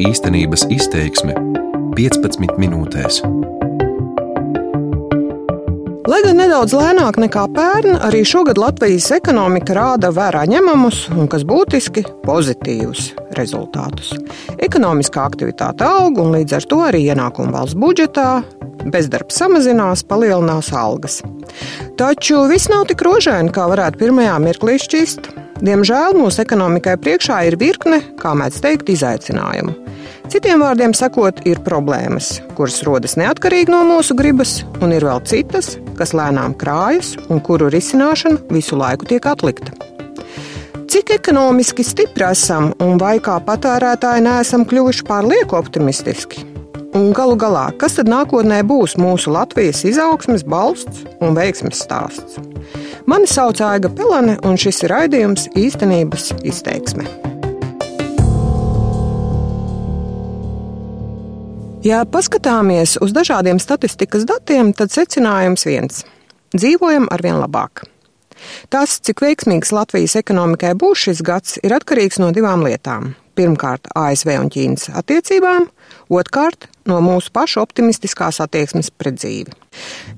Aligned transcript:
Īstenības 0.00 0.62
izteiksme 0.72 1.34
15 1.92 2.54
minūtēs. 2.56 3.18
Lai 6.08 6.20
gan 6.24 6.38
nedaudz 6.40 6.72
lēnāk 6.72 7.18
nekā 7.20 7.42
pērn, 7.52 7.98
arī 8.06 8.22
šogad 8.24 8.56
Latvijas 8.56 9.10
ekonomika 9.12 9.76
rāda 9.76 10.08
vērā 10.16 10.46
ņemamus 10.48 11.02
un, 11.12 11.28
kas 11.28 11.44
būtiski, 11.44 12.06
pozitīvus 12.24 13.10
rezultātus. 13.36 14.14
Ekonomiskā 14.56 15.26
aktivitāte 15.28 15.84
aug 15.84 16.16
un 16.24 16.32
līdz 16.38 16.56
ar 16.56 16.68
to 16.72 16.80
arī 16.86 17.02
ienākumi 17.12 17.52
valsts 17.52 17.76
budžetā, 17.76 18.30
bezdarbs 18.88 19.36
samazinās, 19.42 20.06
palielinās 20.08 20.72
algas. 20.72 21.20
Taču 22.00 22.46
viss 22.48 22.72
nav 22.72 22.88
tik 22.88 23.04
rožaini, 23.04 23.52
kā 23.52 23.68
varētu 23.68 24.00
pirmajā 24.00 24.40
mirklī 24.48 24.80
šķist. 24.80 25.28
Diemžēl 25.60 26.16
mūsu 26.16 26.40
ekonomikai 26.40 26.96
priekšā 27.04 27.42
ir 27.50 27.60
virkne, 27.60 28.00
kā 28.16 28.32
mēdz 28.32 28.62
teikt, 28.64 28.88
izaicinājumu. 28.96 29.89
Citiem 30.30 30.60
vārdiem 30.62 30.92
sakot, 30.94 31.40
ir 31.42 31.58
problēmas, 31.66 32.36
kuras 32.54 32.76
rodas 32.86 33.16
neatkarīgi 33.18 33.72
no 33.72 33.80
mūsu 33.88 34.14
gribas, 34.14 34.60
un 34.78 34.92
ir 34.94 35.02
vēl 35.02 35.18
citas, 35.26 35.72
kas 35.98 36.12
lēnām 36.14 36.52
krājas 36.60 37.16
un 37.26 37.40
kuru 37.42 37.66
risināšana 37.74 38.38
visu 38.54 38.78
laiku 38.78 39.08
tiek 39.10 39.26
atlikta. 39.26 39.74
Cik 40.90 41.10
ekonomiski 41.16 41.82
stipri 41.82 42.28
esam 42.28 42.68
un 42.78 42.94
vai 43.02 43.16
kā 43.18 43.40
patērētāji 43.42 44.22
neesam 44.28 44.62
kļuvuši 44.70 45.06
pārlieku 45.08 45.58
optimistiski? 45.58 46.44
Un 46.94 47.10
galu 47.14 47.34
galā, 47.38 47.64
kas 47.78 47.98
tad 47.98 48.10
nākotnē 48.10 48.60
būs 48.66 48.94
mūsu 49.02 49.34
Latvijas 49.34 49.82
izaugsmes 49.86 50.46
balsts 50.46 51.02
un 51.18 51.34
veiksmes 51.34 51.82
stāsts? 51.82 52.38
Mani 53.10 53.26
sauc 53.30 53.58
Aiga 53.66 53.90
Pelane, 53.90 54.38
un 54.46 54.54
šis 54.58 54.84
ir 54.86 54.94
raidījums 54.94 55.50
īstenības 55.58 56.30
izteiksme. 56.46 57.29
Ja 61.80 62.02
paskatāmies 62.04 62.98
uz 63.00 63.14
dažādiem 63.16 63.56
statistikas 63.56 64.26
datiem, 64.28 64.74
tad 64.76 64.92
secinājums 64.92 65.64
viens- 65.64 66.02
dzīvojam 66.60 67.06
arvien 67.08 67.40
labāk. 67.40 67.86
Tas, 68.68 68.98
cik 69.00 69.22
veiksmīgs 69.24 69.72
Latvijas 69.72 70.16
ekonomikai 70.20 70.74
būs 70.74 71.06
šis 71.06 71.22
gads, 71.24 71.58
ir 71.64 71.70
atkarīgs 71.70 72.18
no 72.18 72.32
divām 72.32 72.60
lietām. 72.68 73.14
Pirmkārt, 73.34 73.88
ASV 73.96 74.28
un 74.36 74.50
Ķīnas 74.50 74.90
attiecībām, 74.92 75.70
otrkārt, 76.10 76.68
no 76.84 77.00
mūsu 77.00 77.32
pašu 77.32 77.62
optimistiskās 77.62 78.42
attieksmes 78.44 78.90
pret 78.90 79.14
dzīvi. 79.14 79.52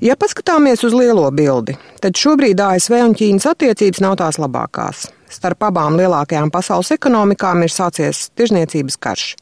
Ja 0.01 0.17
paskatāmies 0.17 0.83
uz 0.83 0.93
lielo 0.93 1.31
bildi, 1.31 1.77
tad 2.01 2.19
šobrīd 2.19 2.59
ASV 2.59 2.99
un 3.05 3.15
Ķīnas 3.15 3.47
attiecības 3.55 4.01
nav 4.01 4.17
tās 4.17 4.41
labākās. 4.43 5.07
Starp 5.31 5.63
abām 5.63 5.95
lielākajām 5.97 6.51
pasaules 6.51 6.91
ekonomikām 6.91 7.63
ir 7.63 7.71
sācies 7.73 8.27
tirzniecības 8.37 8.99
karš. 8.99 9.37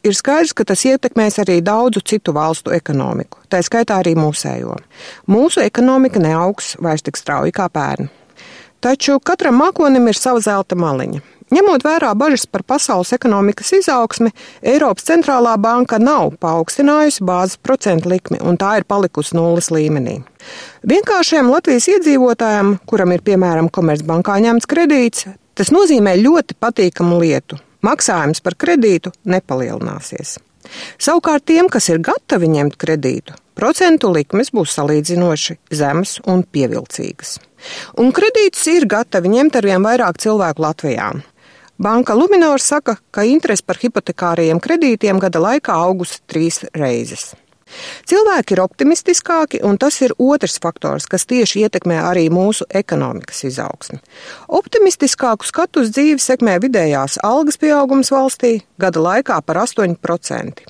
Ir 0.00 0.14
skaidrs, 0.16 0.54
ka 0.56 0.64
tas 0.64 0.80
ietekmēs 0.88 1.34
arī 1.42 1.58
daudzu 1.60 2.00
citu 2.00 2.32
valstu 2.32 2.72
ekonomiku, 2.72 3.42
tā 3.52 3.60
skaitā 3.60 3.98
arī 4.00 4.14
mūsējo. 4.16 4.78
Mūsu 5.28 5.60
ekonomika 5.60 6.22
neaugs 6.22 6.72
vairs 6.80 7.04
tik 7.04 7.20
strauji 7.20 7.52
kā 7.52 7.66
pērn. 7.68 8.08
Taču 8.80 9.18
katram 9.20 9.60
mākonim 9.60 10.08
ir 10.08 10.16
sava 10.16 10.40
zelta 10.40 10.78
maliņa. 10.80 11.20
Ņemot 11.52 11.84
vērā 11.84 12.14
bažas 12.16 12.46
par 12.46 12.62
pasaules 12.64 13.12
ekonomikas 13.12 13.74
izaugsmi, 13.76 14.30
Eiropas 14.62 15.04
centrālā 15.10 15.56
banka 15.60 15.98
nav 16.00 16.36
paaugstinājusi 16.40 17.26
bāzes 17.26 17.60
procentu 17.60 18.08
likmi, 18.08 18.40
un 18.40 18.56
tā 18.56 18.78
ir 18.80 18.88
palikusi 18.88 19.36
nulles 19.36 19.68
līmenī. 19.74 20.22
Vienkāršiem 20.88 21.50
Latvijas 21.52 21.90
iedzīvotājiem, 21.92 22.78
kuram 22.88 23.12
ir 23.12 23.26
piemēram 23.26 23.68
Komercbankā 23.68 24.40
ņemts 24.46 24.70
kredīts, 24.70 25.26
tas 25.58 25.74
nozīmē 25.74 26.16
ļoti 26.22 26.56
patīkamu 26.56 27.20
lietu. 27.20 27.60
Maksājums 27.86 28.42
par 28.44 28.56
kredītu 28.60 29.12
nepalielināsies. 29.24 30.36
Savukārt 31.00 31.46
tiem, 31.48 31.68
kas 31.72 31.88
ir 31.88 32.02
gatavi 32.04 32.50
ņemt 32.52 32.76
kredītu, 32.80 33.34
procentu 33.56 34.10
likmes 34.12 34.52
būs 34.54 34.74
salīdzinoši 34.76 35.56
zemes 35.74 36.18
un 36.28 36.44
pievilcīgas. 36.44 37.38
Un 38.00 38.12
kredītus 38.16 38.66
ir 38.72 38.86
gatavi 38.88 39.32
ņemt 39.32 39.58
arvien 39.60 39.84
vairāk 39.84 40.20
cilvēku 40.20 40.64
Latvijā. 40.64 41.10
Banka 41.80 42.12
Luminors 42.12 42.66
saka, 42.68 42.98
ka 43.10 43.24
interese 43.24 43.64
par 43.64 43.80
hipotekārajiem 43.80 44.60
kredītiem 44.60 45.20
gada 45.20 45.40
laikā 45.40 45.72
augusi 45.72 46.20
trīs 46.28 46.60
reizes. 46.76 47.30
Cilvēki 48.10 48.56
ir 48.56 48.62
optimistiskāki, 48.64 49.60
un 49.66 49.78
tas 49.78 50.00
ir 50.04 50.14
otrs 50.18 50.58
faktors, 50.62 51.06
kas 51.10 51.26
tieši 51.30 51.66
ietekmē 51.66 52.00
arī 52.02 52.26
mūsu 52.32 52.66
ekonomikas 52.82 53.44
izaugsmi. 53.48 54.00
Optimistiskāku 54.60 55.46
skatu 55.48 55.84
uz 55.84 55.92
dzīvi 55.94 56.20
sekmē 56.22 56.58
vidējās 56.62 57.20
algas 57.26 57.60
pieaugums 57.60 58.12
valstī 58.14 58.60
gada 58.80 59.02
laikā 59.06 59.40
par 59.46 59.62
8%. 59.64 60.64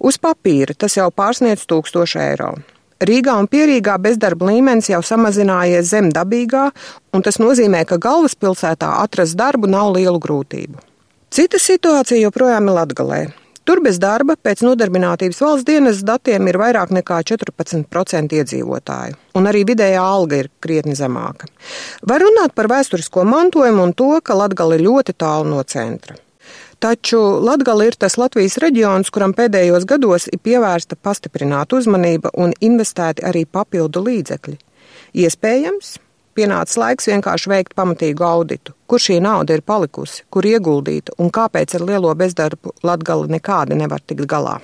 Uz 0.00 0.18
papīra 0.18 0.74
tas 0.76 0.96
jau 0.96 1.08
pārsniedz 1.12 1.66
1000 1.68 2.20
eiro. 2.24 2.52
Rīgā 2.98 3.36
un 3.38 3.46
Pierīgā 3.46 3.94
bezdarba 4.02 4.48
līmenis 4.48 4.88
jau 4.90 4.98
samazinājies 5.06 5.86
zem 5.92 6.08
dabīgā, 6.10 6.64
un 7.14 7.22
tas 7.22 7.38
nozīmē, 7.38 7.84
ka 7.86 8.00
galvaspilsētā 8.02 8.88
atrast 9.04 9.38
darbu 9.38 9.70
nav 9.70 9.92
lielu 9.94 10.18
grūtību. 10.18 10.82
Cita 11.30 11.60
situācija 11.62 12.24
joprojām 12.24 12.66
ir 12.66 12.74
Latgalē. 12.80 13.20
Tur 13.68 13.82
bez 13.84 13.98
darba 14.00 14.32
pēc 14.40 14.62
nodarbinātības 14.64 15.42
valsts 15.44 15.66
dienas 15.68 15.98
datiem 16.00 16.46
ir 16.48 16.56
vairāk 16.56 16.88
nekā 16.96 17.18
14% 17.30 18.32
iedzīvotāju, 18.38 19.18
un 19.36 19.48
arī 19.50 19.66
vidējā 19.68 20.00
alga 20.00 20.38
ir 20.40 20.48
krietni 20.64 20.96
zemāka. 20.96 21.50
Var 22.00 22.24
runāt 22.24 22.54
par 22.56 22.70
vēsturisko 22.72 23.26
mantojumu 23.28 23.84
un 23.84 23.92
to, 23.92 24.08
ka 24.24 24.38
Latgala 24.40 24.78
ir 24.78 24.86
ļoti 24.86 25.12
tālu 25.20 25.50
no 25.52 25.60
centra. 25.68 26.16
Taču 26.80 27.20
Latgala 27.44 27.90
ir 27.90 28.00
tas 28.00 28.16
Latvijas 28.16 28.56
reģions, 28.64 29.12
kuram 29.12 29.36
pēdējos 29.36 29.84
gados 29.84 30.30
ir 30.32 30.40
pievērsta 30.40 30.96
pastiprināta 30.96 31.76
uzmanība 31.76 32.32
un 32.40 32.56
investēti 32.64 33.28
arī 33.28 33.44
papildu 33.44 34.00
līdzekļi. 34.08 34.56
Iespējams, 35.28 35.98
pienācis 36.38 36.78
laiks 36.78 37.10
vienkārši 37.10 37.50
veikt 37.50 37.74
pamatīgu 37.78 38.24
auditu, 38.24 38.74
kur 38.86 39.02
šī 39.02 39.18
nauda 39.24 39.58
ir 39.58 39.64
palikusi, 39.66 40.22
kur 40.30 40.46
ieguldīta 40.46 41.16
un 41.18 41.32
kāpēc 41.34 41.74
ar 41.78 41.86
lielo 41.90 42.14
bezdarbu 42.14 42.76
Latgala 42.86 43.28
nekādi 43.34 43.78
nevar 43.78 44.04
tikt 44.06 44.28
galā. 44.30 44.58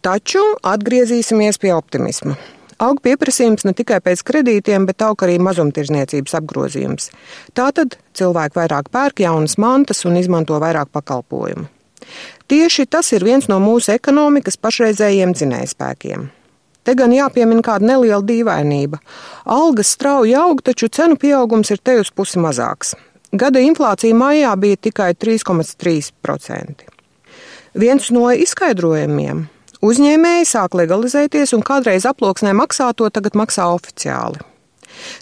Taču 0.00 0.40
atgriezīsimies 0.64 1.60
pie 1.60 1.74
optimisma. 1.76 2.38
Aug 2.80 3.02
pieprasījums 3.04 3.66
ne 3.68 3.74
tikai 3.76 3.98
pēc 4.00 4.22
kredītiem, 4.24 4.86
bet 4.88 5.02
aug 5.04 5.20
arī 5.26 5.34
mazumtirdzniecības 5.44 6.38
apgrozījums. 6.38 7.10
Tātad 7.52 7.98
cilvēki 8.16 8.56
vairāk 8.56 8.88
pērk 8.94 9.20
jaunas 9.26 9.58
mantas 9.60 10.00
un 10.08 10.16
izmanto 10.16 10.56
vairāk 10.62 10.88
pakalpojumu. 10.96 11.68
Tieši 12.48 12.88
tas 12.88 13.12
ir 13.12 13.26
viens 13.28 13.50
no 13.52 13.60
mūsu 13.60 13.92
ekonomikas 13.92 14.56
pašreizējiem 14.56 15.36
dzinējspēkiem. 15.36 16.30
Te 16.84 16.94
gan 16.96 17.12
jāpiemina 17.12 17.62
kāda 17.64 17.92
neliela 17.92 18.22
dīvainība. 18.24 18.98
Algas 19.44 19.92
strauji 19.96 20.34
aug, 20.38 20.62
taču 20.64 20.88
cenu 20.88 21.18
pieaugums 21.20 21.70
ir 21.70 21.82
te 21.84 21.98
uz 22.00 22.10
pusi 22.10 22.40
mazāks. 22.40 22.94
Gada 23.32 23.60
inflācija 23.62 24.16
maijā 24.16 24.56
bija 24.58 24.80
tikai 24.88 25.12
3,3%. 25.14 26.88
Viens 27.78 28.10
no 28.10 28.26
izskaidrojumiem 28.34 29.46
Uzņēmēji 29.80 30.44
sāk 30.44 30.74
legalizēties 30.76 31.54
un 31.56 31.62
kādreiz 31.64 32.04
aploksnē 32.04 32.52
maksāto 32.52 33.06
tagad 33.08 33.36
maksā 33.40 33.64
oficiāli. 33.72 34.42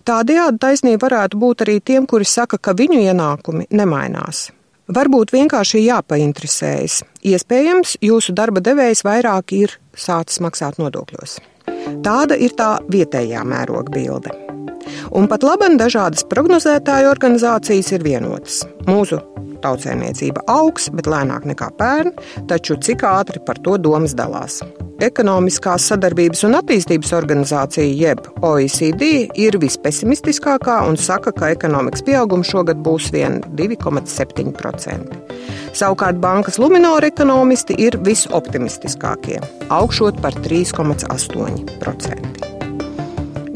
Tādējādi 0.08 0.58
taisnība 0.58 1.04
varētu 1.06 1.38
būt 1.38 1.62
arī 1.62 1.76
tiem, 1.78 2.08
kuri 2.10 2.26
saka, 2.26 2.58
ka 2.58 2.74
viņu 2.74 2.98
ienākumi 3.04 3.68
nemainās. 3.70 4.48
Varbūt 4.88 5.34
vienkārši 5.34 5.82
jāpainteresējas. 5.84 7.02
Iespējams, 7.28 7.98
jūsu 8.00 8.32
darba 8.32 8.62
devējs 8.64 9.04
vairāk 9.04 9.52
ir 9.52 9.76
sācis 9.92 10.40
maksāt 10.40 10.80
nodokļos. 10.80 11.36
Tāda 12.04 12.38
ir 12.40 12.56
tā 12.56 12.78
vietējā 12.88 13.44
mēroga 13.44 13.92
bilde. 13.92 14.47
Un 15.16 15.28
pat 15.30 15.46
labi, 15.46 15.70
dažādas 15.80 16.26
prognozētāju 16.30 17.12
organizācijas 17.12 17.92
ir 17.96 18.06
vienotas. 18.06 18.62
Mūsu 18.88 19.20
Tautsēmniecība 19.62 20.44
augs, 20.50 20.88
bet 20.94 21.08
lēnāk 21.10 21.46
nekā 21.48 21.70
pērn, 21.78 22.12
taču 22.50 22.78
cik 22.82 23.04
ātri 23.08 23.42
par 23.44 23.60
to 23.64 23.76
domas 23.80 24.14
dalās. 24.18 24.60
Ekonomiskās 25.02 25.86
sadarbības 25.92 26.42
un 26.48 26.56
attīstības 26.58 27.12
organizācija, 27.14 27.86
jeb 27.86 28.24
OECD, 28.46 29.28
ir 29.38 29.58
vispesimistiskākā 29.62 30.80
un 30.88 30.98
saka, 30.98 31.32
ka 31.34 31.52
ekonomikas 31.54 32.02
pieaugums 32.06 32.50
šogad 32.50 32.82
būs 32.82 33.12
vien 33.14 33.38
2,7%. 33.60 35.22
Savukārt 35.78 36.18
bankas 36.22 36.58
Luminora 36.58 37.12
ekonomisti 37.12 37.78
ir 37.78 38.00
visoptimistiskākie, 38.02 39.38
augšot 39.70 40.22
par 40.24 40.34
3,8%. 40.42 42.47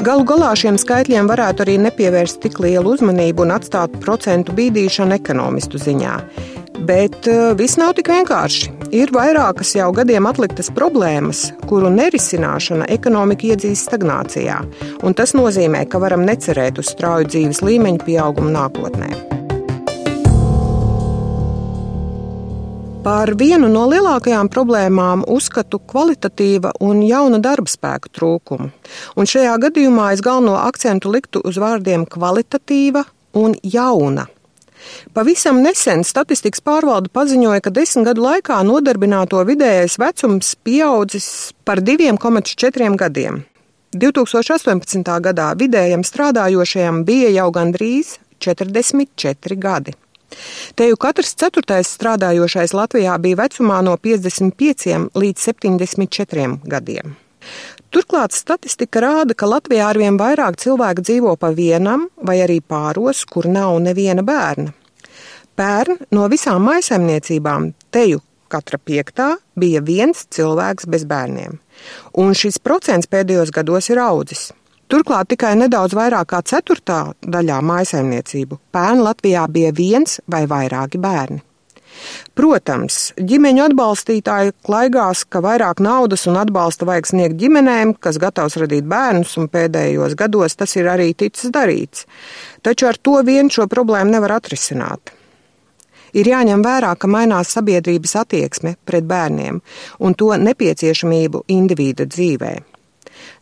Galu 0.03 0.25
galā 0.27 0.49
šiem 0.59 0.75
skaitļiem 0.75 1.29
varētu 1.29 1.63
arī 1.63 1.77
nepievērst 1.79 2.41
tik 2.43 2.57
lielu 2.59 2.91
uzmanību 2.91 3.45
un 3.45 3.53
atstāt 3.55 3.93
procentu 4.03 4.51
bīdīšanu 4.57 5.15
ekonomistu 5.15 5.79
ziņā. 5.79 6.15
Bet 6.89 7.29
uh, 7.31 7.53
viss 7.55 7.79
nav 7.79 7.93
tik 7.95 8.09
vienkārši. 8.11 8.73
Ir 8.91 9.13
vairākas 9.15 9.71
jau 9.77 9.87
gadiem 9.95 10.27
atliktas 10.27 10.67
problēmas, 10.75 11.45
kuru 11.69 11.93
nerisināšana 11.93 12.89
ekonomika 12.91 13.53
iedzīs 13.53 13.85
stagnācijā, 13.87 14.57
un 15.07 15.15
tas 15.15 15.31
nozīmē, 15.39 15.85
ka 15.87 16.03
varam 16.03 16.27
necerēt 16.27 16.83
uz 16.83 16.91
strauju 16.91 17.29
dzīves 17.31 17.63
līmeņa 17.63 18.03
pieaugumu 18.03 18.51
nākotnē. 18.57 19.42
Par 23.03 23.33
vienu 23.35 23.67
no 23.67 23.81
lielākajām 23.91 24.47
problēmām 24.47 25.25
uzskatu 25.27 25.81
kvalitatīva 25.91 26.69
un 26.87 27.01
jauna 27.03 27.35
darba 27.43 27.67
spēka 27.67 28.07
trūkumu. 28.15 28.69
Un 29.19 29.27
šajā 29.27 29.57
gadījumā 29.65 30.05
es 30.15 30.21
galveno 30.23 30.53
akcentu 30.61 31.11
liktu 31.11 31.41
uz 31.43 31.59
vārdiem 31.59 32.05
kvalitatīva 32.07 33.01
un 33.41 33.57
jauna. 33.59 34.23
Pavisam 35.11 35.59
nesen 35.65 36.05
statistikas 36.07 36.63
pārvalde 36.63 37.11
paziņoja, 37.11 37.65
ka 37.65 37.73
desmit 37.75 38.07
gadu 38.07 38.23
laikā 38.23 38.61
nodarbināto 38.63 39.43
vidējais 39.51 39.99
vecums 39.99 40.53
pieaudzis 40.63 41.27
par 41.67 41.83
2,4 41.83 42.95
gadiem. 43.03 43.43
2018. 43.99 45.11
gadā 45.27 45.49
vidējam 45.59 46.07
strādājošajam 46.07 47.03
bija 47.03 47.35
jau 47.35 47.51
gandrīz 47.51 48.15
44 48.39 49.59
gadi. 49.59 49.97
Te 50.75 50.87
jau 50.89 50.99
katrs 50.99 51.35
ceturtais 51.39 51.89
strādājošais 51.97 52.73
Latvijā 52.77 53.17
bija 53.21 53.43
vecumā 53.43 53.81
no 53.85 53.97
55 53.97 55.11
līdz 55.13 55.49
74 55.49 56.47
gadiem. 56.69 57.15
Turklāt 57.93 58.33
statistika 58.33 59.03
rāda, 59.03 59.35
ka 59.37 59.49
Latvijā 59.49 59.89
arvien 59.91 60.17
vairāk 60.17 60.57
cilvēku 60.61 61.03
dzīvo 61.05 61.35
pa 61.37 61.51
vienam 61.53 62.07
vai 62.17 62.39
arī 62.41 62.59
pāros, 62.61 63.25
kur 63.29 63.45
nav 63.45 63.75
neviena 63.83 64.23
bērna. 64.25 64.73
Pērn 65.53 66.07
no 66.15 66.25
visām 66.31 66.63
maisaimniecībām 66.65 67.73
teju 67.93 68.23
katra 68.53 68.79
piektā 68.81 69.35
bija 69.59 69.81
viens 69.85 70.25
cilvēks 70.33 70.89
bez 70.89 71.05
bērniem, 71.09 71.59
un 72.17 72.33
šis 72.37 72.57
procents 72.61 73.09
pēdējos 73.09 73.53
gados 73.53 73.89
ir 73.93 74.01
audzis. 74.01 74.51
Turklāt 74.91 75.31
tikai 75.31 75.55
nedaudz 75.57 75.95
vairāk 75.97 76.29
kā 76.33 76.41
ceturtā 76.45 76.99
daļā 77.23 77.61
maisaimniecību 77.65 78.59
pērn 78.75 79.01
Latvijā 79.05 79.47
bija 79.49 79.71
viens 79.75 80.19
vai 80.29 80.43
vairāki 80.49 81.01
bērni. 81.01 81.41
Protams, 82.37 82.97
ģimeņu 83.29 83.63
atbalstītāji 83.67 84.53
klaigās, 84.65 85.23
ka 85.29 85.41
vairāk 85.45 85.81
naudas 85.83 86.25
un 86.29 86.39
atbalsta 86.41 86.87
vajag 86.89 87.09
sniegt 87.09 87.37
ģimenēm, 87.41 87.93
kas 88.01 88.19
gatavs 88.21 88.57
radīt 88.61 88.87
bērnus, 88.89 89.35
un 89.39 89.49
pēdējos 89.53 90.17
gados 90.19 90.57
tas 90.59 90.73
ir 90.79 90.89
arī 90.89 91.11
ticis 91.17 91.53
darīts. 91.53 92.07
Taču 92.65 92.89
ar 92.89 92.97
to 92.97 93.19
vien 93.25 93.51
šo 93.53 93.69
problēmu 93.71 94.15
nevar 94.15 94.37
atrisināt. 94.39 95.13
Ir 96.13 96.29
jāņem 96.29 96.61
vērā, 96.65 96.91
ka 96.97 97.09
mainās 97.09 97.53
sabiedrības 97.55 98.17
attieksme 98.21 98.75
pret 98.85 99.07
bērniem 99.09 99.61
un 99.99 100.17
to 100.17 100.29
nepieciešamību 100.37 101.45
individa 101.53 102.05
dzīvēm. 102.09 102.72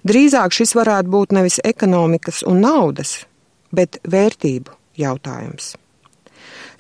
Drīzāk 0.07 0.55
šis 0.55 0.73
varētu 0.73 1.11
būt 1.13 1.35
nevis 1.37 1.59
ekonomikas 1.63 2.41
un 2.49 2.63
naudas, 2.63 3.19
bet 3.69 3.99
vērtību 4.01 4.73
jautājums. 4.97 5.75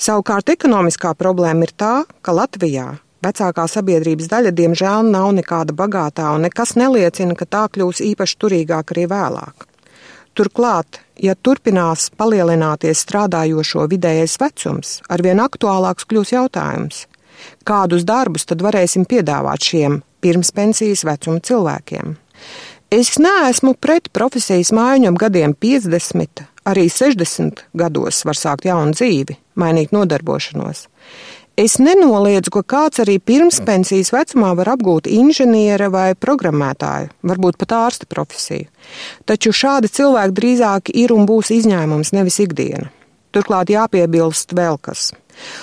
Savukārt 0.01 0.49
ekonomiskā 0.49 1.13
problēma 1.13 1.67
ir 1.67 1.73
tā, 1.77 1.93
ka 2.25 2.33
Latvijā 2.33 2.87
vecākā 3.21 3.67
sabiedrības 3.69 4.29
daļa 4.31 4.53
diemžēl 4.57 5.11
nav 5.13 5.29
nekāda 5.37 5.75
bagātā, 5.77 6.31
un 6.33 6.47
nekas 6.47 6.73
neliecina, 6.79 7.37
ka 7.37 7.45
tā 7.45 7.67
kļūs 7.69 8.01
īpaši 8.07 8.39
turīgāk 8.41 8.95
arī 8.95 9.05
vēlāk. 9.11 9.67
Turklāt, 10.33 11.01
ja 11.19 11.35
turpinās 11.35 12.07
palielināties 12.17 13.03
strādājošo 13.05 13.85
vidējais 13.91 14.37
vecums, 14.41 14.95
arvien 15.11 15.43
aktuālāks 15.43 16.07
kļūs 16.09 16.33
jautājums, 16.33 17.05
kādus 17.67 18.07
darbus 18.07 18.47
tad 18.49 18.63
varēsim 18.65 19.05
piedāvāt 19.05 19.69
šiem 19.69 20.01
pirmspensijas 20.23 21.05
vecuma 21.05 21.43
cilvēkiem. 21.43 22.15
Es 22.91 23.13
neesmu 23.23 23.71
pret 23.79 24.09
profesijas 24.11 24.73
maiņu 24.75 25.13
ap 25.13 25.19
gadiem 25.21 25.53
50, 25.55 26.41
arī 26.67 26.89
60 26.91 27.61
gados 27.79 28.17
var 28.27 28.35
sākt 28.35 28.67
jaunu 28.67 28.91
dzīvi, 28.91 29.37
mainīt 29.55 29.93
nodarbošanos. 29.95 30.81
Es 31.55 31.77
nenoliedzu, 31.79 32.51
ka 32.51 32.65
kāds 32.73 32.99
arī 32.99 33.15
pirms 33.23 33.61
pensijas 33.63 34.11
vecumā 34.11 34.51
var 34.59 34.73
apgūt 34.73 35.07
inženiera 35.07 35.87
vai 35.87 36.09
programmētāju, 36.19 37.13
varbūt 37.31 37.61
pat 37.63 37.77
ārsta 37.79 38.11
profesiju. 38.11 38.67
Taču 39.23 39.55
šādi 39.55 39.87
cilvēki 39.87 40.37
drīzāk 40.41 40.91
ir 40.91 41.15
un 41.15 41.23
būs 41.31 41.55
izņēmums, 41.61 42.11
nevis 42.11 42.43
ikdiena. 42.43 42.91
Turklāt 43.31 43.71
jāpiebilst 43.71 44.51
vēl 44.51 44.75
kas. 44.83 45.13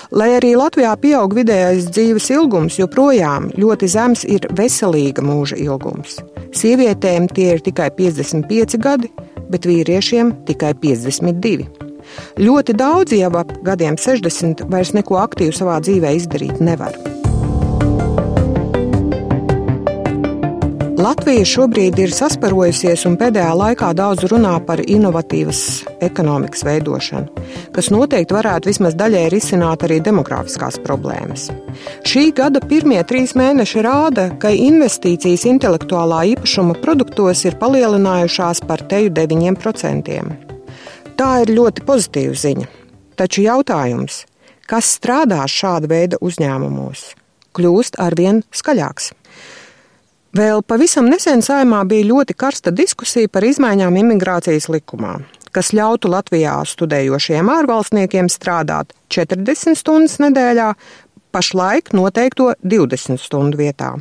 Lai 0.09 0.31
arī 0.41 0.55
Latvijā 0.57 0.97
pieaug 0.97 1.37
vidējais 1.37 1.91
dzīves 1.93 2.33
ilgums, 2.33 2.81
joprojām 2.81 3.51
ļoti 3.53 3.93
zems 3.99 4.25
ir 4.25 4.49
veselīga 4.49 5.21
mūža 5.21 5.61
ilgums. 5.61 6.23
Sievietēm 6.55 7.27
tie 7.33 7.51
ir 7.55 7.61
tikai 7.65 7.89
55 7.97 8.79
gadi, 8.81 9.11
bet 9.51 9.67
vīriešiem 9.69 10.33
tikai 10.49 10.73
52. 10.81 11.69
Ļoti 12.41 12.73
daudzi 12.77 13.21
jau 13.21 13.31
ap 13.37 13.53
gadiem 13.65 13.99
60 13.99 14.65
vairs 14.71 14.95
neko 14.97 15.21
aktīvu 15.21 15.53
savā 15.55 15.77
dzīvē 15.85 16.15
izdarīt 16.17 16.61
nevar. 16.63 16.97
Latvija 20.99 21.45
šobrīd 21.47 21.95
ir 22.03 22.11
sasparojusies 22.11 23.05
un 23.07 23.13
pēdējā 23.15 23.53
laikā 23.55 23.93
daudz 23.95 24.25
runā 24.27 24.57
par 24.67 24.81
inovatīvas 24.83 25.59
ekonomikas 26.03 26.65
veidošanu, 26.67 27.45
kas 27.71 27.87
noteikti 27.93 28.35
varētu 28.35 28.67
vismaz 28.67 28.97
daļai 28.99 29.21
risināt 29.31 29.85
arī 29.87 30.01
demogrāfiskās 30.03 30.75
problēmas. 30.83 31.45
Šī 32.03 32.25
gada 32.35 32.59
pirmie 32.59 32.99
trīs 33.07 33.31
mēneši 33.39 33.83
rāda, 33.85 34.25
ka 34.43 34.51
investīcijas 34.51 35.45
intelektuālā 35.47 36.25
īpašuma 36.33 36.75
produktos 36.83 37.45
ir 37.47 37.55
palielinājušās 37.61 38.65
par 38.67 38.83
teju 38.91 39.13
9%. 39.21 40.19
Tā 41.15 41.29
ir 41.45 41.53
ļoti 41.61 41.85
pozitīva 41.87 42.35
ziņa. 42.43 42.67
Taču 43.15 43.45
jautājums, 43.47 44.25
kas 44.67 44.91
strādā 44.99 45.47
šāda 45.47 45.93
veida 45.95 46.19
uzņēmumos, 46.19 47.05
kļūst 47.55 48.01
arvien 48.03 48.43
skaļāks. 48.51 49.13
Vēl 50.29 50.61
pavisam 50.61 51.07
nesen 51.09 51.41
saimā 51.41 51.79
bija 51.89 52.05
ļoti 52.05 52.35
karsta 52.37 52.69
diskusija 52.69 53.29
par 53.33 53.47
izmaiņām 53.47 53.95
imigrācijas 53.97 54.67
likumā, 54.69 55.15
kas 55.49 55.71
ļautu 55.73 56.11
Latvijā 56.13 56.53
studējošiem 56.69 57.49
ārvalstniekiem 57.49 58.29
strādāt 58.29 58.93
40 59.09 59.79
stundas 59.79 60.19
nedēļā, 60.21 60.67
pašlaik 61.33 61.89
noteikto 61.97 62.51
20 62.61 63.17
stundu 63.17 63.57
vietā. 63.57 63.95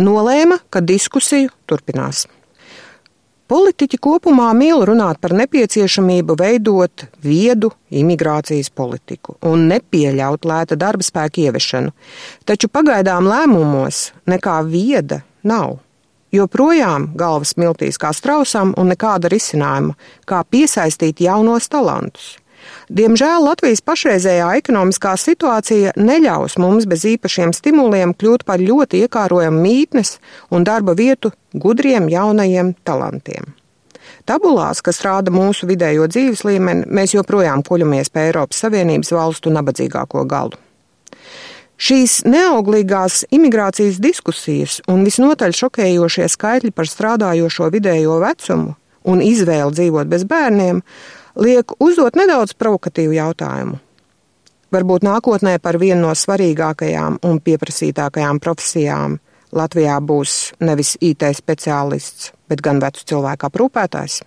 Nolēma, 0.00 0.56
ka 0.72 0.80
diskusiju 0.80 1.52
turpinās. 1.68 2.24
Politiķi 3.52 3.98
kopumā 4.00 4.46
mīl 4.56 4.80
runāt 4.88 5.18
par 5.20 5.34
nepieciešamību 5.36 6.38
veidot 6.40 7.02
viedu 7.20 7.68
imigrācijas 7.92 8.70
politiku 8.72 9.34
un 9.44 9.66
nepieļaut 9.68 10.46
lēta 10.48 10.78
darba 10.80 11.04
spēka 11.04 11.42
ieviešanu, 11.42 11.92
taču 12.48 12.70
pagaidām 12.72 13.28
lēmumos 13.28 14.06
nekā 14.32 14.54
vieda 14.70 15.20
nav. 15.44 15.82
Joprojām 16.32 17.10
galvas 17.12 17.52
miltīs 17.60 18.00
kā 18.00 18.14
strausam 18.16 18.72
un 18.80 18.88
nekāda 18.94 19.28
risinājuma, 19.28 19.98
kā 20.24 20.40
piesaistīt 20.48 21.20
jaunos 21.20 21.68
talantus. 21.68 22.38
Diemžēl 22.92 23.46
Latvijas 23.46 23.80
pašreizējā 23.86 24.50
ekonomiskā 24.60 25.14
situācija 25.20 25.94
neļaus 25.96 26.58
mums 26.60 26.88
bez 26.90 27.06
īpašiem 27.08 27.54
stimuliem 27.56 28.14
kļūt 28.18 28.44
par 28.48 28.62
ļoti 28.62 29.04
iekārojamu 29.06 29.62
mītnes 29.64 30.18
un 30.50 30.66
darba 30.68 30.96
vietu 30.98 31.32
gudriem 31.54 32.10
jaunajiem 32.12 32.74
talantiem. 32.84 33.54
Tabulās, 34.28 34.82
kas 34.84 35.00
rāda 35.02 35.32
mūsu 35.34 35.66
vidējo 35.66 36.06
dzīves 36.10 36.44
līmeni, 36.46 36.86
mēs 36.86 37.16
joprojām 37.16 37.64
kuļamies 37.66 38.12
pie 38.12 38.28
Eiropas 38.28 38.60
Savienības 38.62 39.10
valstu 39.16 39.50
nabadzīgāko 39.54 40.22
galu. 40.30 40.58
Šīs 41.82 42.20
neauglīgās 42.30 43.24
imigrācijas 43.34 43.98
diskusijas 43.98 44.76
un 44.90 45.02
visnotaļ 45.02 45.56
šokējošie 45.58 46.28
skaitļi 46.30 46.70
par 46.76 46.86
strādājošo 46.86 47.66
vidējo 47.74 48.20
vecumu 48.22 48.76
un 49.10 49.24
izvēli 49.24 49.74
dzīvot 49.74 50.12
bez 50.12 50.22
bērniem 50.30 50.78
liek 51.36 51.74
uzdot 51.80 52.16
nedaudz 52.18 52.54
provokatīvu 52.58 53.16
jautājumu. 53.16 53.78
Varbūt 54.72 55.04
nākotnē 55.04 55.58
par 55.60 55.76
vienu 55.76 56.06
no 56.06 56.12
svarīgākajām 56.16 57.18
un 57.28 57.40
pieprasītākajām 57.44 58.40
profesijām 58.40 59.18
Latvijā 59.52 59.98
būs 60.00 60.54
nevis 60.64 60.94
IT 61.04 61.26
speciālists, 61.36 62.30
bet 62.48 62.64
gan 62.64 62.80
vecu 62.80 63.04
cilvēku 63.04 63.50
aprūpētājs. 63.50 64.22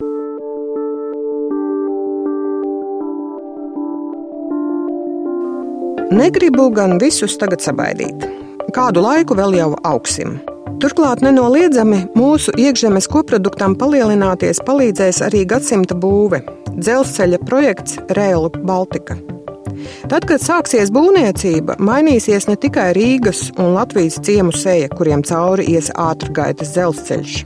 Negribu 6.13 6.69
gan 6.69 6.99
visus 7.01 7.33
tagad 7.41 7.65
sabaidīt. 7.65 8.27
Kādu 8.75 9.01
laiku 9.01 9.33
vēl 9.33 9.57
jau 9.57 9.71
augsim. 9.81 10.37
Turklāt 10.83 11.21
nenoliedzami 11.23 12.01
mūsu 12.17 12.51
iekšzemes 12.59 13.07
koproduktam 13.07 13.77
palielināties 13.79 14.59
palīdzēs 14.67 15.21
arī 15.23 15.45
gadsimta 15.47 15.95
būve- 15.95 16.41
dzelzceļa 16.83 17.39
projekts 17.47 17.97
Rail 18.17 18.49
Baltica. 18.49 19.15
Tad, 20.09 20.25
kad 20.27 20.43
sāksies 20.43 20.91
būvniecība, 20.91 21.77
mainīsies 21.79 22.47
ne 22.47 22.55
tikai 22.55 22.93
Rīgas 22.93 23.51
un 23.57 23.73
Latvijas 23.73 24.19
ciemu 24.19 24.51
seja, 24.51 24.89
kuriem 24.89 25.23
cauri 25.23 25.63
ies 25.75 25.91
ātrgaitas 25.91 26.73
dzelzceļš. 26.75 27.45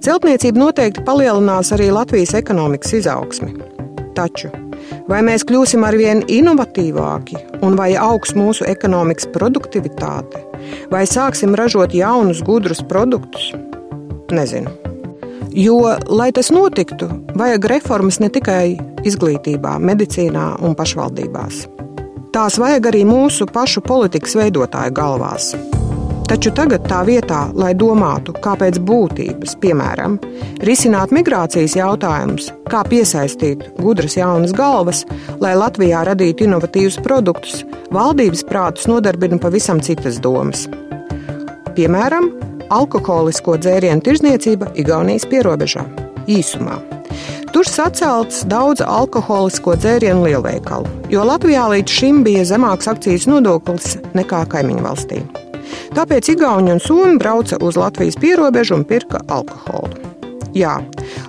Celtniecība 0.00 0.58
noteikti 0.58 1.04
palielinās 1.06 1.70
arī 1.76 1.92
Latvijas 1.92 2.34
ekonomikas 2.34 2.92
izaugsmi. 2.92 3.54
Taču 4.14 4.50
Vai 5.10 5.24
mēs 5.26 5.42
kļūsim 5.42 5.82
arvien 5.82 6.20
inovatīvāki, 6.30 7.40
un 7.66 7.74
vai 7.74 7.88
augs 7.98 8.30
mūsu 8.38 8.62
ekonomikas 8.70 9.26
produktivitāte, 9.34 10.38
vai 10.92 11.02
sāksim 11.10 11.56
ražot 11.58 11.96
jaunus, 11.98 12.44
gudrus 12.46 12.84
produktus? 12.86 13.48
Nezinu. 14.30 14.70
Jo, 15.50 15.96
lai 16.06 16.30
tas 16.30 16.52
notiktu, 16.54 17.08
vajag 17.34 17.66
reformas 17.72 18.20
ne 18.22 18.30
tikai 18.30 18.76
izglītībā, 19.02 19.74
medicīnā 19.82 20.46
un 20.62 20.78
pašvaldībās. 20.78 21.64
Tās 22.30 22.60
vajag 22.62 22.92
arī 22.92 23.02
mūsu 23.08 23.50
pašu 23.50 23.82
politikas 23.82 24.38
veidotāju 24.38 24.94
galvās. 24.94 25.56
Taču 26.30 26.52
tagad 26.54 26.84
tā 26.86 27.00
vietā, 27.02 27.40
lai 27.58 27.72
domātu, 27.74 28.30
kā 28.38 28.52
pēc 28.54 28.76
būtības, 28.86 29.56
piemēram, 29.58 30.12
risināt 30.62 31.10
migrācijas 31.10 31.74
jautājumus, 31.74 32.52
kā 32.70 32.84
piesaistīt 32.86 33.64
gudras 33.80 34.14
jaunas 34.14 34.54
galvas, 34.54 35.00
lai 35.42 35.56
Latvijā 35.58 36.04
radītu 36.06 36.46
inovatīvus 36.46 37.00
produktus, 37.02 37.64
valdības 37.90 38.44
prātus 38.46 38.86
nodarbina 38.86 39.40
pavisam 39.42 39.82
citas 39.82 40.22
domas. 40.22 40.68
Piemēram, 41.74 42.30
alkoholisko 42.70 43.58
dzērienu 43.58 44.06
tirzniecība 44.06 44.70
Igaunijas 44.78 45.26
pierobežā 45.26 45.82
īsumā. 46.30 46.78
Tur 47.50 47.66
sacelts 47.66 48.44
daudz 48.46 48.86
alkoholisko 48.86 49.74
dzērienu 49.82 50.28
lielveikalu, 50.30 50.86
jo 51.10 51.26
Latvijā 51.26 51.66
līdz 51.74 52.00
šim 52.00 52.22
bija 52.22 52.46
zemāks 52.54 52.86
akcijas 52.94 53.26
nodoklis 53.26 53.96
nekā 54.14 54.46
kaimiņu 54.54 54.86
valstī. 54.86 55.24
Tāpēc 55.96 56.32
Igauni 56.34 56.74
un 56.74 56.80
Somi 56.82 57.18
brauca 57.18 57.58
uz 57.60 57.78
Latvijas 57.80 58.18
pierobežu 58.20 58.76
un 58.78 58.84
pirka 58.84 59.20
alkoholu. 59.28 60.10
Jā, 60.54 60.80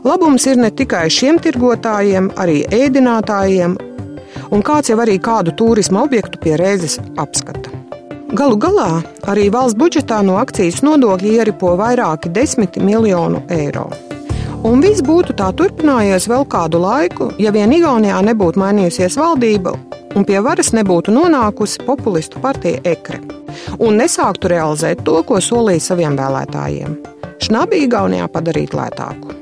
labums 0.04 0.48
ir 0.50 0.58
ne 0.58 0.72
tikai 0.74 1.06
šiem 1.14 1.38
tirgotājiem, 1.42 2.32
arī 2.42 2.64
ēdinātājiem, 2.74 3.76
un 4.52 4.64
kāds 4.66 4.90
jau 4.90 4.98
arī 5.04 5.20
kādu 5.22 5.54
turisma 5.58 6.02
objektu 6.08 6.42
pie 6.42 6.56
reizes 6.58 6.98
apskata. 7.22 7.70
Galu 8.32 8.56
galā 8.58 8.90
arī 9.28 9.50
valsts 9.54 9.78
budžetā 9.78 10.22
no 10.26 10.38
akcijas 10.40 10.82
nodokļa 10.88 11.36
ieripo 11.38 11.76
vairāki 11.78 12.32
desmit 12.34 12.80
miljonu 12.80 13.44
eiro. 13.52 13.90
Un 14.66 14.82
viss 14.82 15.04
būtu 15.06 15.36
tā 15.38 15.50
turpinājies 15.58 16.30
vēl 16.30 16.46
kādu 16.50 16.82
laiku, 16.82 17.32
ja 17.42 17.52
vien 17.54 17.74
Igaunijā 17.74 18.22
nebūtu 18.26 18.62
mainījusies 18.62 19.18
valdība 19.20 19.76
un 20.16 20.26
pie 20.28 20.40
varas 20.44 20.72
nebūtu 20.76 21.14
nonākusi 21.16 21.86
populistu 21.88 22.42
partija 22.44 22.82
Ekre 22.88 23.22
un 23.80 24.00
nesāktu 24.00 24.52
realizēt 24.52 25.04
to, 25.08 25.20
ko 25.28 25.40
solīja 25.44 25.84
saviem 25.92 26.18
vēlētājiem- 26.20 26.98
šnabi 27.46 27.86
Igaunijā 27.86 28.28
padarīt 28.32 28.76
lētāku. 28.78 29.38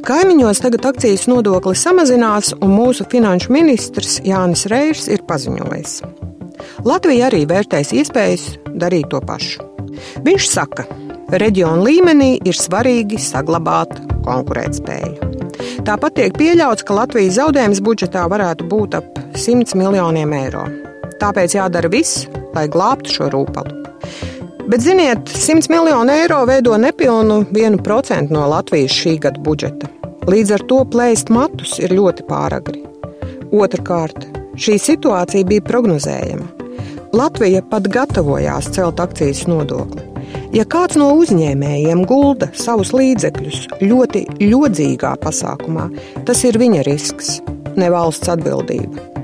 Kaimiņos 0.00 0.62
tagad 0.64 0.86
akcijas 0.88 1.26
nodoklis 1.28 1.82
samazinās, 1.84 2.54
un 2.64 2.72
mūsu 2.72 3.04
finanšu 3.04 3.50
ministrs 3.52 4.20
Jānis 4.24 4.66
Reirs 4.66 5.08
ir 5.08 5.22
paziņojis. 5.28 6.00
Latvija 6.84 7.28
arī 7.28 7.44
vērtēs 7.46 7.92
iespējas 7.92 8.46
darīt 8.80 9.10
to 9.12 9.20
pašu. 9.20 9.60
Viņš 10.24 10.48
saka, 10.48 10.86
ka 11.30 11.38
reģionu 11.38 11.84
līmenī 11.84 12.30
ir 12.48 12.56
svarīgi 12.56 13.20
saglabāt 13.20 13.92
konkurētspēju. 14.24 15.28
Tāpat 15.84 16.16
tiek 16.16 16.36
pieļauts, 16.36 16.84
ka 16.84 16.96
Latvijas 16.96 17.36
zaudējums 17.36 17.84
budžetā 17.84 18.24
varētu 18.28 18.68
būt 18.72 18.96
ap 18.98 19.19
100 19.34 19.76
miljoniem 19.78 20.32
eiro. 20.34 20.64
Tāpēc 21.20 21.54
jādara 21.54 21.90
viss, 21.92 22.26
lai 22.54 22.66
glābtu 22.72 23.12
šo 23.14 23.28
rūpalu. 23.32 23.76
Bet, 24.70 24.82
ziniet, 24.84 25.30
100 25.30 25.70
miljonu 25.72 26.12
eiro 26.14 26.44
veido 26.46 26.76
nepilnu 26.78 27.40
1% 27.52 28.30
no 28.30 28.46
Latvijas 28.50 28.94
šī 28.94 29.16
gada 29.24 29.42
budžeta. 29.42 29.90
Līdz 30.30 30.54
ar 30.54 30.64
to 30.70 30.78
plēst 30.92 31.32
matus 31.34 31.78
ir 31.82 31.94
ļoti 31.96 32.26
pāragri. 32.28 32.84
Otrakārt, 33.50 34.28
šī 34.54 34.76
situācija 34.78 35.48
bija 35.48 35.64
prognozējama. 35.66 36.46
Latvija 37.16 37.64
pat 37.66 37.88
gatavojās 37.90 38.70
celt 38.76 39.02
akcijas 39.02 39.46
nodokli. 39.50 40.06
Ja 40.54 40.62
kāds 40.66 40.98
no 40.98 41.12
uzņēmējiem 41.18 42.04
gulda 42.10 42.50
savus 42.58 42.92
līdzekļus 42.94 43.66
ļoti 43.82 44.26
ļodzīgā 44.42 45.16
pasākumā, 45.22 45.88
tas 46.26 46.44
ir 46.46 46.58
viņa 46.62 46.86
risks, 46.86 47.38
ne 47.78 47.90
valsts 47.90 48.30
atbildība. 48.30 49.19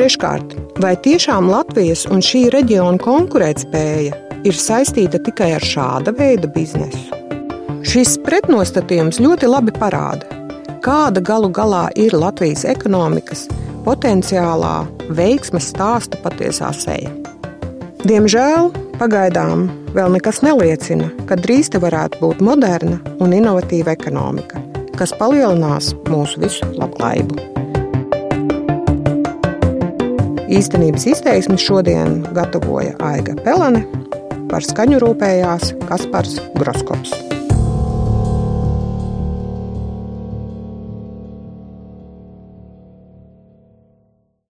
Treškārt, 0.00 0.54
vai 0.80 0.94
tiešām 0.96 1.50
Latvijas 1.52 2.06
un 2.08 2.22
šī 2.24 2.46
reģiona 2.54 2.96
konkurētspēja 3.04 4.38
ir 4.48 4.56
saistīta 4.56 5.18
tikai 5.20 5.50
ar 5.58 5.60
šāda 5.60 6.14
veida 6.16 6.48
biznesu? 6.54 7.18
Šis 7.84 8.14
pretnostatījums 8.24 9.20
ļoti 9.20 9.50
labi 9.52 9.74
parāda, 9.76 10.24
kāda 10.80 11.20
galu 11.20 11.52
galā 11.52 11.82
ir 12.00 12.16
Latvijas 12.16 12.64
ekonomikas 12.72 13.44
potenciālā 13.84 14.88
veiksmes 15.20 15.68
stāsta 15.74 16.16
patiesā 16.24 16.72
seja. 16.80 17.12
Diemžēl 18.00 18.72
pagaidām 18.96 19.68
vēl 19.92 20.16
nekas 20.16 20.40
neliecina, 20.40 21.12
ka 21.28 21.36
drīz 21.36 21.74
te 21.76 21.84
varētu 21.84 22.24
būt 22.24 22.40
moderna 22.40 23.02
un 23.20 23.36
inovatīva 23.36 23.98
ekonomika, 24.00 24.64
kas 24.96 25.12
palielinās 25.20 25.92
mūsu 26.08 26.40
visu 26.48 26.72
labklājību. 26.80 27.49
Īstenības 30.50 31.04
izteiksmi 31.06 31.54
šodien 31.62 32.24
gatavoja 32.34 32.96
Aiga 33.06 33.36
Pelene, 33.44 33.84
par 34.50 34.66
skaņu 34.66 34.98
rūpējās 35.04 35.76
Kaspars 35.86 36.40
Groskops. 36.58 37.29